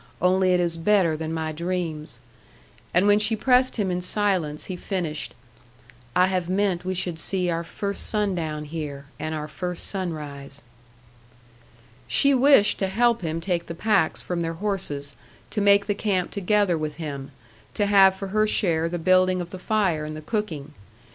Only 0.19 0.51
it 0.55 0.59
is 0.59 0.77
better 0.77 1.15
than 1.15 1.31
my 1.31 1.51
dreams." 1.51 2.21
And 2.91 3.05
when 3.05 3.19
she 3.19 3.35
pressed 3.35 3.75
him 3.75 3.91
in 3.91 4.01
silence, 4.01 4.65
he 4.65 4.75
finished, 4.75 5.35
"I 6.15 6.25
have 6.25 6.49
meant 6.49 6.83
we 6.83 6.95
should 6.95 7.19
see 7.19 7.51
our 7.51 7.63
first 7.63 8.07
sundown 8.07 8.63
here, 8.65 9.05
and 9.19 9.35
our 9.35 9.47
first 9.47 9.85
sunrise." 9.85 10.63
She 12.07 12.33
wished 12.33 12.79
to 12.79 12.87
help 12.87 13.21
him 13.21 13.39
take 13.39 13.67
the 13.67 13.75
packs 13.75 14.23
from 14.23 14.41
their 14.41 14.55
horses, 14.55 15.15
to 15.51 15.61
make 15.61 15.85
the 15.85 15.93
camp 15.93 16.31
together 16.31 16.79
with 16.79 16.95
him, 16.95 17.29
to 17.75 17.85
have 17.85 18.15
for 18.15 18.29
her 18.29 18.47
share 18.47 18.89
the 18.89 18.97
building 18.97 19.39
of 19.39 19.51
the 19.51 19.59
fire, 19.59 20.03
and 20.03 20.17
the 20.17 20.21
cooking. 20.23 20.73